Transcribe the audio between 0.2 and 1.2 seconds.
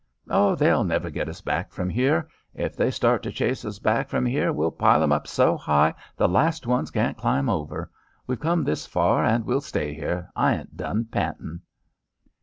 "Oh, they'll never